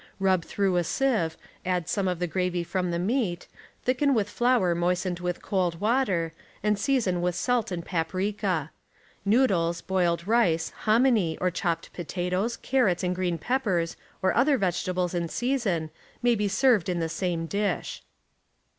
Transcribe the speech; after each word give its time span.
Rub 0.19 0.43
through 0.43 0.77
a 0.77 0.83
sieve, 0.83 1.37
add 1.63 1.87
some 1.87 2.07
of 2.07 2.17
the 2.17 2.25
gravy 2.25 2.63
from 2.63 2.89
the 2.89 2.97
meat, 2.97 3.47
thicken 3.83 4.15
with 4.15 4.31
flour 4.31 4.73
moistened 4.73 5.19
with 5.19 5.43
cold 5.43 5.79
water, 5.79 6.33
and 6.63 6.79
season 6.79 7.21
with 7.21 7.35
salt 7.35 7.71
and 7.71 7.85
paprika. 7.85 8.71
Noodles, 9.25 9.81
boiled 9.81 10.25
rice, 10.25 10.71
hominy, 10.87 11.37
or 11.39 11.51
chopped 11.51 11.93
potatoes, 11.93 12.57
carrots 12.57 13.03
and 13.03 13.13
green 13.15 13.37
peppers 13.37 13.95
or 14.23 14.33
other 14.33 14.57
vegetables 14.57 15.13
in 15.13 15.27
season, 15.29 15.91
may 16.23 16.33
be 16.33 16.47
served 16.47 16.89
in 16.89 16.99
the 16.99 17.07
same 17.07 17.45
dish. 17.45 18.01